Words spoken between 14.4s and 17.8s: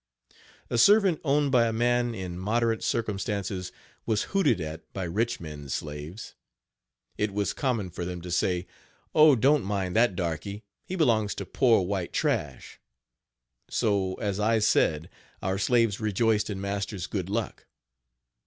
said, our slaves rejoiced in master's good luck.